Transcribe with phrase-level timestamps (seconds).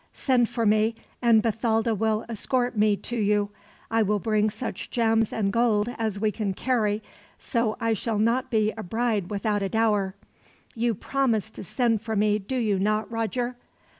[0.13, 3.51] "Send for me, and Bathalda will escort me to you.
[3.91, 7.03] I will bring such gems and gold as we can carry,
[7.37, 10.15] so I shall not be a bride without a dower.
[10.73, 13.57] You promise to send for me, do you not, Roger?"